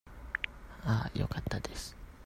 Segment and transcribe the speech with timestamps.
[0.83, 1.95] ああ、よかったです。